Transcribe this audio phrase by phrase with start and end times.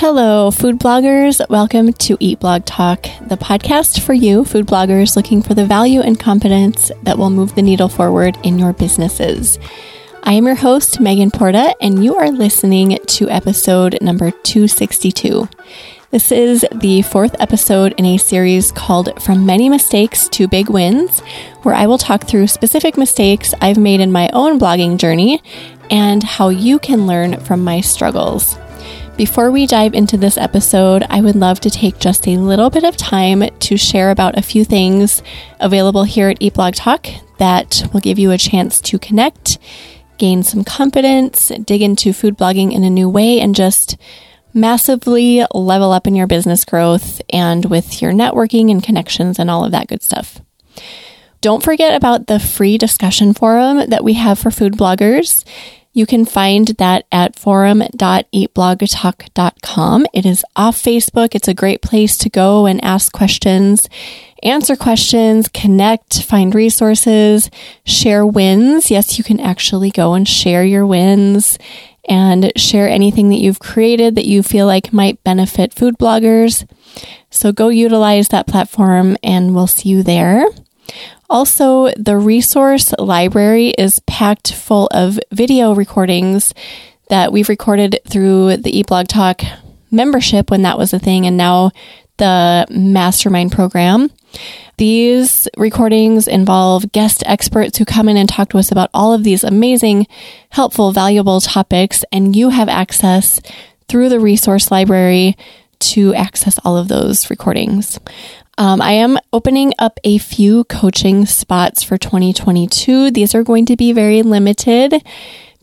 [0.00, 1.46] Hello, food bloggers.
[1.50, 6.00] Welcome to Eat Blog Talk, the podcast for you, food bloggers looking for the value
[6.00, 9.58] and competence that will move the needle forward in your businesses.
[10.22, 15.46] I am your host, Megan Porta, and you are listening to episode number 262.
[16.10, 21.20] This is the fourth episode in a series called From Many Mistakes to Big Wins,
[21.62, 25.42] where I will talk through specific mistakes I've made in my own blogging journey
[25.90, 28.56] and how you can learn from my struggles.
[29.16, 32.84] Before we dive into this episode, I would love to take just a little bit
[32.84, 35.22] of time to share about a few things
[35.60, 37.06] available here at Eat Blog Talk
[37.38, 39.58] that will give you a chance to connect,
[40.16, 43.96] gain some confidence, dig into food blogging in a new way, and just
[44.54, 49.64] massively level up in your business growth and with your networking and connections and all
[49.64, 50.40] of that good stuff.
[51.40, 55.44] Don't forget about the free discussion forum that we have for food bloggers.
[55.92, 60.06] You can find that at forum.eatblogtalk.com.
[60.14, 61.34] It is off Facebook.
[61.34, 63.88] It's a great place to go and ask questions,
[64.42, 67.50] answer questions, connect, find resources,
[67.84, 68.88] share wins.
[68.90, 71.58] Yes, you can actually go and share your wins
[72.08, 76.64] and share anything that you've created that you feel like might benefit food bloggers.
[77.30, 80.44] So go utilize that platform and we'll see you there.
[81.30, 86.52] Also, the resource library is packed full of video recordings
[87.08, 89.42] that we've recorded through the Eat Blog Talk
[89.92, 91.70] membership when that was a thing, and now
[92.16, 94.10] the mastermind program.
[94.76, 99.22] These recordings involve guest experts who come in and talk to us about all of
[99.22, 100.08] these amazing,
[100.50, 103.40] helpful, valuable topics, and you have access
[103.86, 105.36] through the resource library
[105.78, 108.00] to access all of those recordings.
[108.60, 113.10] Um, I am opening up a few coaching spots for 2022.
[113.10, 115.02] These are going to be very limited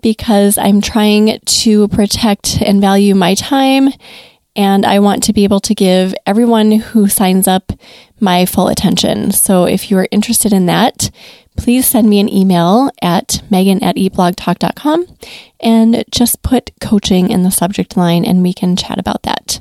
[0.02, 3.90] because I'm trying to protect and value my time
[4.56, 7.72] and I want to be able to give everyone who signs up
[8.20, 9.30] my full attention.
[9.32, 11.12] So if you are interested in that,
[11.56, 15.06] please send me an email at megan at eatblogtalk.com
[15.60, 19.60] and just put coaching in the subject line and we can chat about that.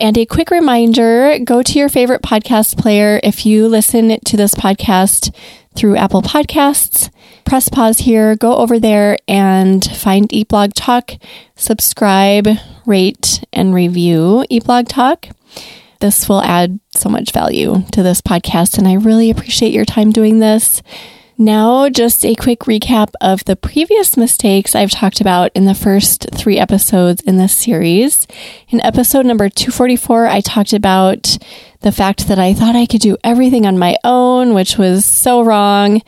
[0.00, 3.20] And a quick reminder go to your favorite podcast player.
[3.22, 5.34] If you listen to this podcast
[5.74, 7.10] through Apple Podcasts,
[7.44, 11.12] press pause here, go over there and find Eat Blog Talk,
[11.56, 12.48] subscribe,
[12.86, 15.28] rate, and review Eat Blog Talk.
[16.00, 20.10] This will add so much value to this podcast, and I really appreciate your time
[20.10, 20.82] doing this.
[21.42, 26.28] Now, just a quick recap of the previous mistakes I've talked about in the first
[26.32, 28.28] three episodes in this series.
[28.68, 31.36] In episode number 244, I talked about
[31.80, 35.42] the fact that I thought I could do everything on my own, which was so
[35.42, 36.02] wrong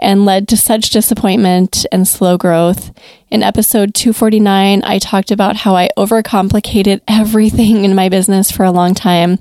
[0.00, 2.90] and led to such disappointment and slow growth.
[3.30, 8.72] In episode 249, I talked about how I overcomplicated everything in my business for a
[8.72, 9.38] long time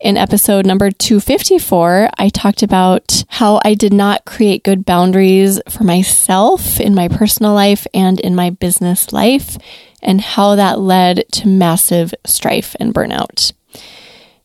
[0.00, 5.84] in episode number 254, I talked about how I did not create good boundaries for
[5.84, 9.56] myself in my personal life and in my business life,
[10.02, 13.52] and how that led to massive strife and burnout.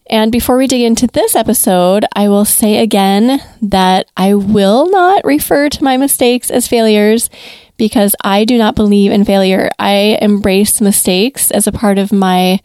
[0.07, 5.23] And before we dig into this episode, I will say again that I will not
[5.23, 7.29] refer to my mistakes as failures
[7.77, 9.69] because I do not believe in failure.
[9.79, 12.59] I embrace mistakes as a part of my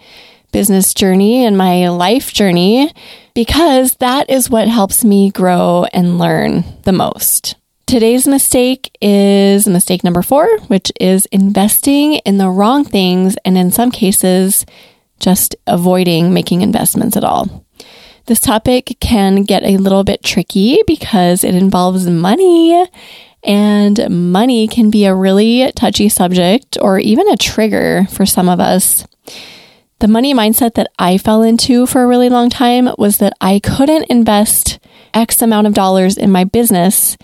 [0.57, 2.91] business journey and my life journey
[3.35, 7.57] because that is what helps me grow and learn the most.
[7.87, 13.71] Today's mistake is mistake number four, which is investing in the wrong things and in
[13.71, 14.65] some cases,
[15.21, 17.67] just avoiding making investments at all.
[18.25, 22.83] This topic can get a little bit tricky because it involves money
[23.45, 28.59] and money can be a really touchy subject or even a trigger for some of
[28.59, 29.07] us.
[29.99, 33.61] The money mindset that I fell into for a really long time was that I
[33.61, 34.79] couldn't invest
[35.15, 37.17] X amount of dollars in my business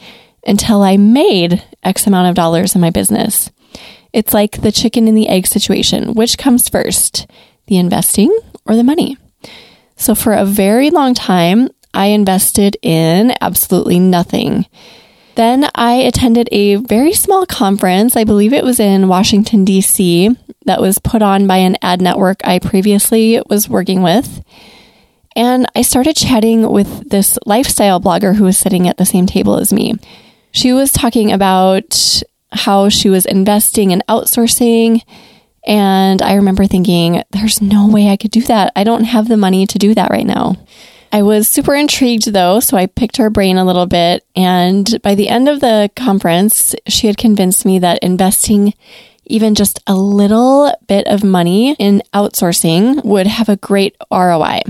[0.47, 3.51] until I made X amount of dollars in my business.
[4.15, 6.15] It's like the chicken and the egg situation.
[6.15, 7.27] Which comes first,
[7.67, 8.35] the investing
[8.65, 9.19] or the money?
[9.97, 14.65] So for a very long time, I invested in absolutely nothing.
[15.35, 18.17] Then I attended a very small conference.
[18.17, 22.41] I believe it was in Washington, D.C., that was put on by an ad network
[22.45, 24.45] I previously was working with.
[25.35, 29.57] And I started chatting with this lifestyle blogger who was sitting at the same table
[29.57, 29.95] as me.
[30.53, 35.01] She was talking about how she was investing in outsourcing.
[35.67, 38.73] And I remember thinking, there's no way I could do that.
[38.77, 40.57] I don't have the money to do that right now.
[41.13, 44.25] I was super intrigued though, so I picked her brain a little bit.
[44.35, 48.73] And by the end of the conference, she had convinced me that investing
[49.27, 54.61] even just a little bit of money in outsourcing would have a great ROI.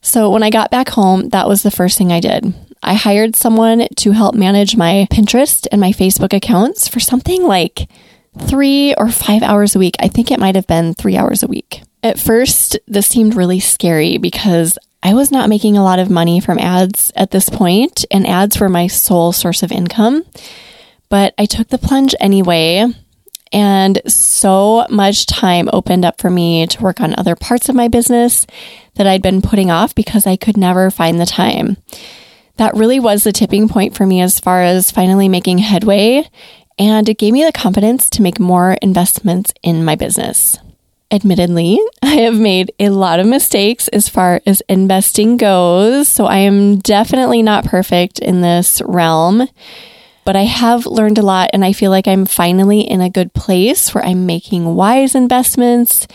[0.00, 2.54] So when I got back home, that was the first thing I did.
[2.82, 7.88] I hired someone to help manage my Pinterest and my Facebook accounts for something like
[8.38, 9.96] three or five hours a week.
[9.98, 11.82] I think it might have been three hours a week.
[12.02, 16.40] At first, this seemed really scary because I was not making a lot of money
[16.40, 20.24] from ads at this point, and ads were my sole source of income.
[21.08, 22.86] But I took the plunge anyway,
[23.52, 27.88] and so much time opened up for me to work on other parts of my
[27.88, 28.46] business
[28.94, 31.78] that I'd been putting off because I could never find the time.
[32.56, 36.28] That really was the tipping point for me as far as finally making headway,
[36.78, 40.58] and it gave me the confidence to make more investments in my business.
[41.10, 46.38] Admittedly, I have made a lot of mistakes as far as investing goes, so I
[46.38, 49.48] am definitely not perfect in this realm
[50.24, 53.32] but I have learned a lot and I feel like I'm finally in a good
[53.32, 56.06] place where I'm making wise investments.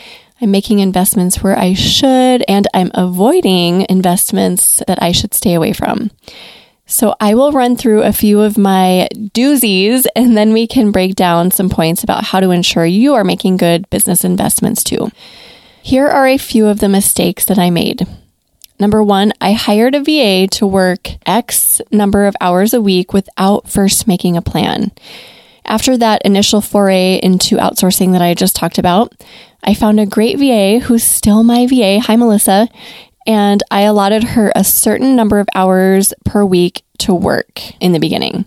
[0.41, 5.71] I'm making investments where I should, and I'm avoiding investments that I should stay away
[5.71, 6.11] from.
[6.87, 11.15] So I will run through a few of my doozies and then we can break
[11.15, 15.09] down some points about how to ensure you are making good business investments too.
[15.81, 18.07] Here are a few of the mistakes that I made.
[18.79, 23.69] Number one, I hired a VA to work X number of hours a week without
[23.69, 24.91] first making a plan.
[25.65, 29.13] After that initial foray into outsourcing that I just talked about,
[29.63, 31.99] I found a great VA who's still my VA.
[31.99, 32.69] Hi, Melissa.
[33.25, 37.99] And I allotted her a certain number of hours per week to work in the
[37.99, 38.45] beginning.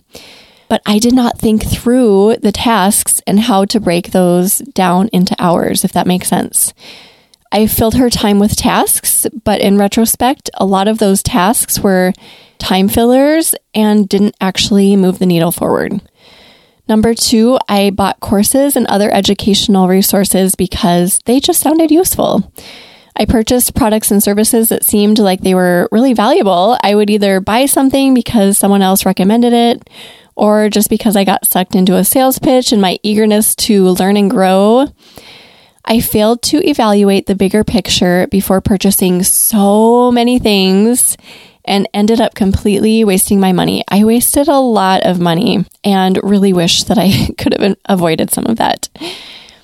[0.68, 5.34] But I did not think through the tasks and how to break those down into
[5.38, 6.74] hours, if that makes sense.
[7.50, 12.12] I filled her time with tasks, but in retrospect, a lot of those tasks were
[12.58, 16.02] time fillers and didn't actually move the needle forward.
[16.88, 22.52] Number two, I bought courses and other educational resources because they just sounded useful.
[23.18, 26.78] I purchased products and services that seemed like they were really valuable.
[26.82, 29.90] I would either buy something because someone else recommended it
[30.36, 34.16] or just because I got sucked into a sales pitch and my eagerness to learn
[34.16, 34.86] and grow.
[35.84, 41.16] I failed to evaluate the bigger picture before purchasing so many things
[41.64, 43.82] and ended up completely wasting my money.
[43.88, 48.46] I wasted a lot of money and really wish that I could have avoided some
[48.46, 48.88] of that.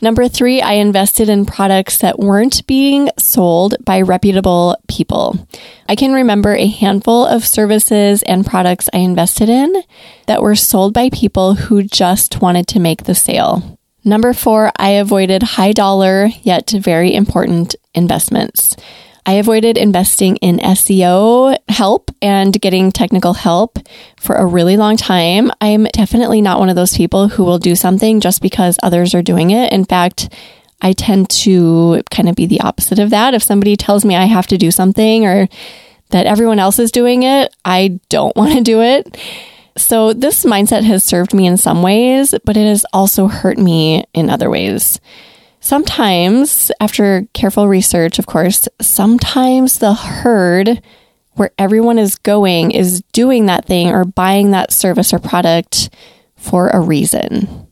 [0.04, 5.48] Number three, I invested in products that weren't being sold by reputable people.
[5.88, 9.72] I can remember a handful of services and products I invested in
[10.26, 13.78] that were sold by people who just wanted to make the sale.
[14.04, 18.76] Number four, I avoided high dollar yet very important investments.
[19.26, 23.78] I avoided investing in SEO help and getting technical help
[24.20, 25.50] for a really long time.
[25.62, 29.22] I'm definitely not one of those people who will do something just because others are
[29.22, 29.72] doing it.
[29.72, 30.28] In fact,
[30.82, 33.32] I tend to kind of be the opposite of that.
[33.32, 35.48] If somebody tells me I have to do something or
[36.10, 39.16] that everyone else is doing it, I don't want to do it.
[39.76, 44.04] So, this mindset has served me in some ways, but it has also hurt me
[44.14, 45.00] in other ways.
[45.64, 50.82] Sometimes, after careful research, of course, sometimes the herd
[51.36, 55.88] where everyone is going is doing that thing or buying that service or product
[56.36, 57.66] for a reason.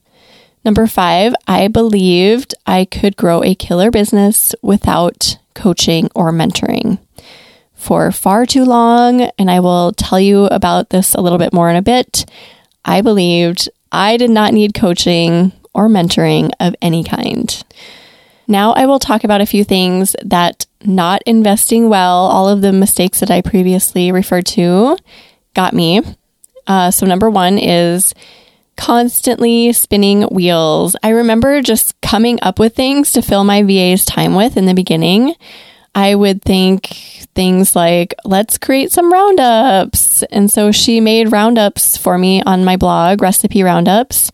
[0.64, 6.98] Number five, I believed I could grow a killer business without coaching or mentoring
[7.74, 9.20] for far too long.
[9.38, 12.24] And I will tell you about this a little bit more in a bit.
[12.86, 17.62] I believed I did not need coaching or mentoring of any kind.
[18.48, 22.72] Now I will talk about a few things that not investing well, all of the
[22.72, 24.96] mistakes that I previously referred to,
[25.54, 26.02] got me.
[26.66, 28.14] Uh, so, number one is
[28.76, 30.96] constantly spinning wheels.
[31.02, 34.74] I remember just coming up with things to fill my VA's time with in the
[34.74, 35.34] beginning.
[35.94, 36.86] I would think
[37.34, 40.22] things like, let's create some roundups.
[40.24, 44.30] And so she made roundups for me on my blog, recipe roundups.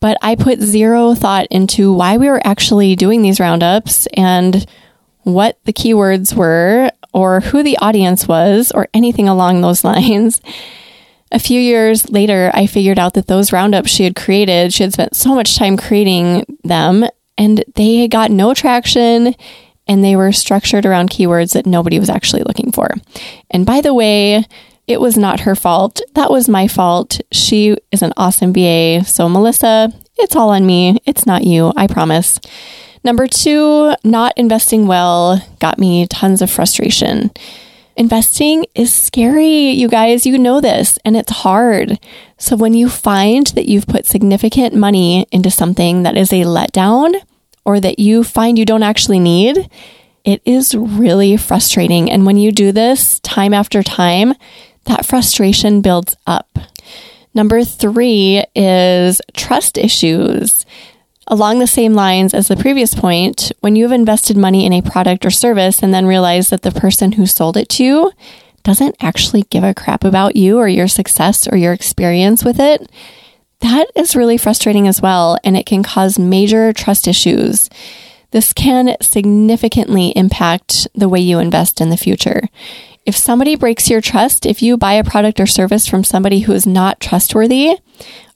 [0.00, 4.66] But I put zero thought into why we were actually doing these roundups and
[5.22, 10.40] what the keywords were or who the audience was or anything along those lines.
[11.32, 14.92] A few years later, I figured out that those roundups she had created, she had
[14.92, 17.04] spent so much time creating them
[17.38, 19.34] and they got no traction
[19.86, 22.90] and they were structured around keywords that nobody was actually looking for.
[23.50, 24.44] And by the way,
[24.90, 26.00] it was not her fault.
[26.14, 27.20] That was my fault.
[27.30, 29.04] She is an awesome VA.
[29.04, 30.98] So, Melissa, it's all on me.
[31.06, 32.40] It's not you, I promise.
[33.04, 37.30] Number two, not investing well got me tons of frustration.
[37.96, 40.26] Investing is scary, you guys.
[40.26, 41.98] You know this, and it's hard.
[42.36, 47.14] So when you find that you've put significant money into something that is a letdown
[47.64, 49.68] or that you find you don't actually need,
[50.24, 52.10] it is really frustrating.
[52.10, 54.34] And when you do this time after time,
[54.90, 56.58] that frustration builds up.
[57.32, 60.66] Number three is trust issues.
[61.28, 64.82] Along the same lines as the previous point, when you have invested money in a
[64.82, 68.12] product or service and then realize that the person who sold it to you
[68.64, 72.90] doesn't actually give a crap about you or your success or your experience with it,
[73.60, 75.38] that is really frustrating as well.
[75.44, 77.70] And it can cause major trust issues.
[78.32, 82.48] This can significantly impact the way you invest in the future.
[83.06, 86.52] If somebody breaks your trust, if you buy a product or service from somebody who
[86.52, 87.78] is not trustworthy,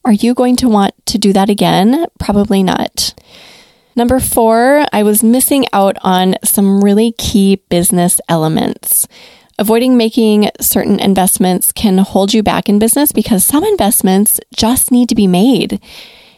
[0.05, 2.07] are you going to want to do that again?
[2.19, 3.15] Probably not.
[3.97, 9.07] Number four, I was missing out on some really key business elements.
[9.59, 15.09] Avoiding making certain investments can hold you back in business because some investments just need
[15.11, 15.81] to be made.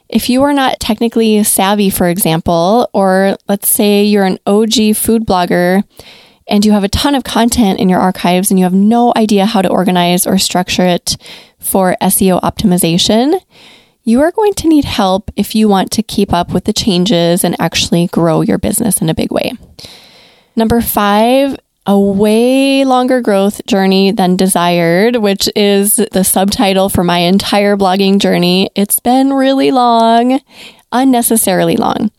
[0.08, 5.24] If you are not technically savvy, for example, or let's say you're an OG food
[5.24, 5.82] blogger
[6.48, 9.46] and you have a ton of content in your archives and you have no idea
[9.46, 11.16] how to organize or structure it
[11.58, 13.40] for SEO optimization,
[14.04, 17.42] you are going to need help if you want to keep up with the changes
[17.42, 19.52] and actually grow your business in a big way.
[20.54, 27.18] Number five, a way longer growth journey than desired, which is the subtitle for my
[27.18, 28.70] entire blogging journey.
[28.74, 30.40] It's been really long,
[30.92, 32.10] unnecessarily long.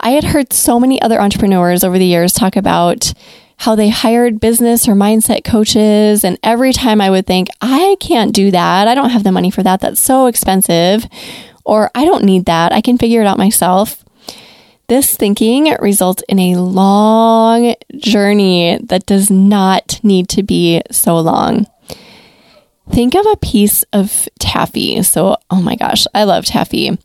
[0.00, 3.12] I had heard so many other entrepreneurs over the years talk about
[3.58, 6.24] how they hired business or mindset coaches.
[6.24, 8.88] And every time I would think, I can't do that.
[8.88, 9.80] I don't have the money for that.
[9.80, 11.06] That's so expensive.
[11.64, 12.72] Or I don't need that.
[12.72, 14.04] I can figure it out myself.
[14.88, 21.66] This thinking results in a long journey that does not need to be so long.
[22.92, 25.02] Think of a piece of taffy.
[25.02, 26.96] So, oh my gosh, I love taffy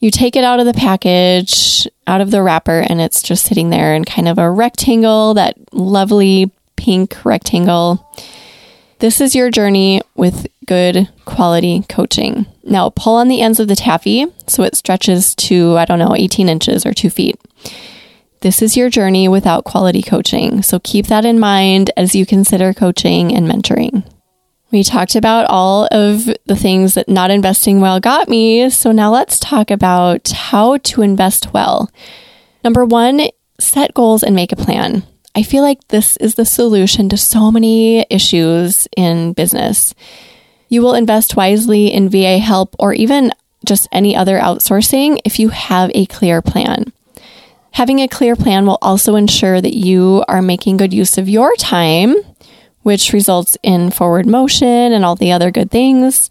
[0.00, 3.70] you take it out of the package, out of the wrapper, and it's just sitting
[3.70, 8.04] there in kind of a rectangle, that lovely pink rectangle.
[9.00, 12.46] This is your journey with good quality coaching.
[12.64, 16.14] Now, pull on the ends of the taffy so it stretches to, I don't know,
[16.16, 17.40] 18 inches or two feet.
[18.40, 20.62] This is your journey without quality coaching.
[20.62, 24.04] So keep that in mind as you consider coaching and mentoring.
[24.70, 28.68] We talked about all of the things that not investing well got me.
[28.68, 31.90] So now let's talk about how to invest well.
[32.62, 33.22] Number one,
[33.58, 35.04] set goals and make a plan.
[35.34, 39.94] I feel like this is the solution to so many issues in business.
[40.68, 43.32] You will invest wisely in VA help or even
[43.64, 46.92] just any other outsourcing if you have a clear plan.
[47.72, 51.54] Having a clear plan will also ensure that you are making good use of your
[51.56, 52.16] time
[52.88, 56.30] which results in forward motion and all the other good things.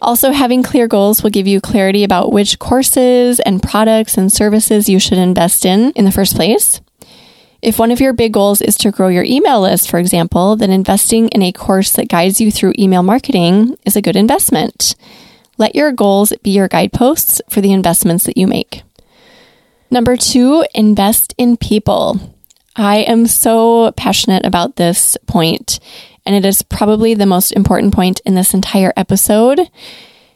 [0.00, 4.88] Also, having clear goals will give you clarity about which courses and products and services
[4.88, 6.80] you should invest in in the first place.
[7.62, 10.72] If one of your big goals is to grow your email list, for example, then
[10.72, 14.96] investing in a course that guides you through email marketing is a good investment.
[15.56, 18.82] Let your goals be your guideposts for the investments that you make.
[19.88, 22.34] Number two, invest in people.
[22.74, 25.78] I am so passionate about this point,
[26.24, 29.60] and it is probably the most important point in this entire episode.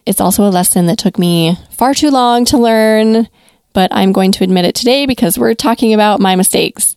[0.04, 3.28] It's also a lesson that took me far too long to learn,
[3.72, 6.94] but I'm going to admit it today because we're talking about my mistakes.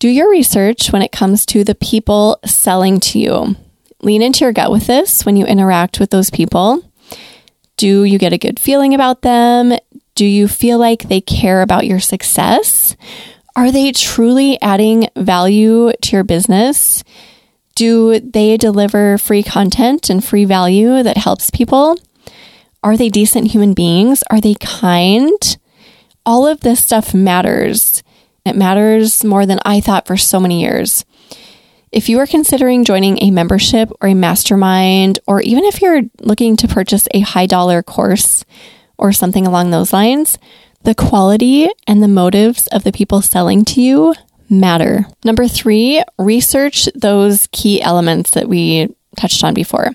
[0.00, 3.56] Do your research when it comes to the people selling to you.
[4.02, 6.82] Lean into your gut with this when you interact with those people.
[7.76, 9.72] Do you get a good feeling about them?
[10.14, 12.96] Do you feel like they care about your success?
[13.58, 17.02] Are they truly adding value to your business?
[17.74, 21.96] Do they deliver free content and free value that helps people?
[22.84, 24.22] Are they decent human beings?
[24.30, 25.58] Are they kind?
[26.24, 28.04] All of this stuff matters.
[28.46, 31.04] It matters more than I thought for so many years.
[31.90, 36.54] If you are considering joining a membership or a mastermind, or even if you're looking
[36.58, 38.44] to purchase a high dollar course
[38.96, 40.38] or something along those lines,
[40.82, 44.14] the quality and the motives of the people selling to you
[44.48, 45.06] matter.
[45.24, 49.92] Number three, research those key elements that we touched on before.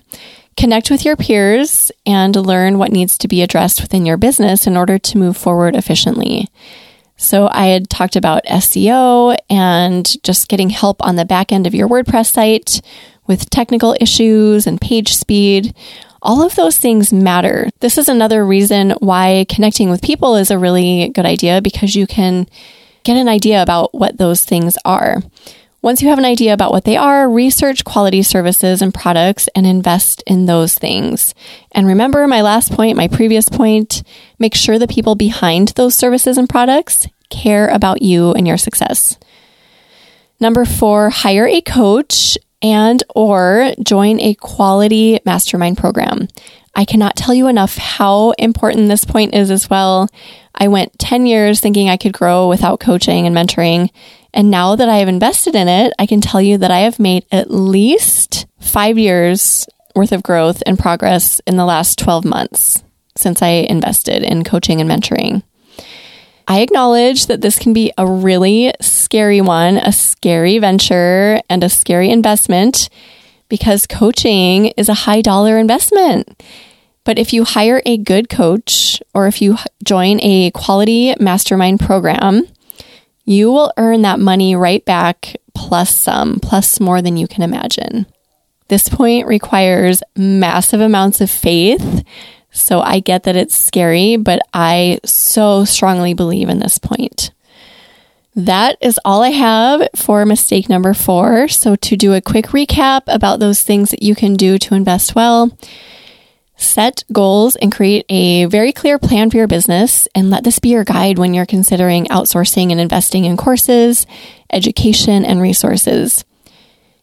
[0.56, 4.76] Connect with your peers and learn what needs to be addressed within your business in
[4.76, 6.48] order to move forward efficiently.
[7.16, 11.74] So, I had talked about SEO and just getting help on the back end of
[11.74, 12.80] your WordPress site
[13.26, 15.74] with technical issues and page speed.
[16.24, 17.68] All of those things matter.
[17.80, 22.06] This is another reason why connecting with people is a really good idea because you
[22.06, 22.48] can
[23.02, 25.22] get an idea about what those things are.
[25.82, 29.66] Once you have an idea about what they are, research quality services and products and
[29.66, 31.34] invest in those things.
[31.72, 34.02] And remember my last point, my previous point,
[34.38, 39.18] make sure the people behind those services and products care about you and your success.
[40.40, 46.26] Number four, hire a coach and or join a quality mastermind program.
[46.74, 50.08] I cannot tell you enough how important this point is as well.
[50.54, 53.90] I went 10 years thinking I could grow without coaching and mentoring.
[54.32, 56.98] And now that I have invested in it, I can tell you that I have
[56.98, 62.82] made at least five years worth of growth and progress in the last 12 months
[63.14, 65.42] since I invested in coaching and mentoring.
[66.46, 71.68] I acknowledge that this can be a really scary one, a scary venture, and a
[71.68, 72.88] scary investment
[73.48, 76.42] because coaching is a high dollar investment.
[77.04, 82.46] But if you hire a good coach or if you join a quality mastermind program,
[83.24, 88.06] you will earn that money right back plus some, plus more than you can imagine.
[88.68, 92.04] This point requires massive amounts of faith
[92.54, 97.32] so I get that it's scary, but I so strongly believe in this point.
[98.36, 101.48] That is all I have for mistake number four.
[101.48, 105.16] So, to do a quick recap about those things that you can do to invest
[105.16, 105.56] well,
[106.56, 110.70] set goals and create a very clear plan for your business, and let this be
[110.70, 114.06] your guide when you're considering outsourcing and investing in courses,
[114.52, 116.24] education, and resources.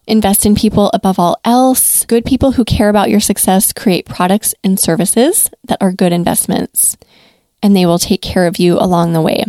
[0.08, 2.06] Invest in people above all else.
[2.06, 6.98] Good people who care about your success create products and services that are good investments,
[7.62, 9.46] and they will take care of you along the way.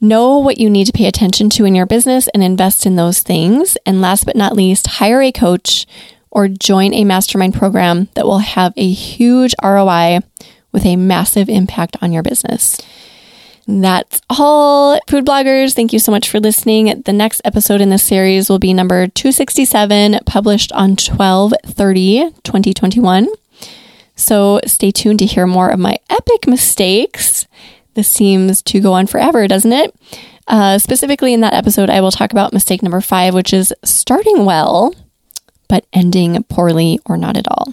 [0.00, 3.20] Know what you need to pay attention to in your business and invest in those
[3.20, 3.76] things.
[3.86, 5.86] And last but not least, hire a coach
[6.30, 10.20] or join a mastermind program that will have a huge ROI
[10.72, 12.80] with a massive impact on your business.
[13.66, 15.74] That's all, food bloggers.
[15.74, 17.02] Thank you so much for listening.
[17.02, 23.28] The next episode in this series will be number 267, published on 12 30 2021.
[24.16, 27.46] So stay tuned to hear more of my epic mistakes.
[27.94, 29.94] This seems to go on forever, doesn't it?
[30.48, 34.44] Uh, specifically, in that episode, I will talk about mistake number five, which is starting
[34.44, 34.92] well,
[35.68, 37.72] but ending poorly or not at all.